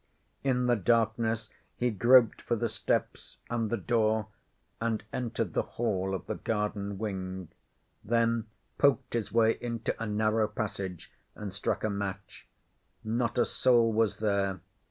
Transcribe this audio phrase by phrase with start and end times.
[0.43, 4.29] In the darkness he groped for the steps and the door
[4.81, 7.49] and entered the hall of the garden wing,
[8.03, 8.47] then
[8.79, 12.47] poked his way into a narrow passage and struck a match.
[13.03, 14.61] Not a soul was there.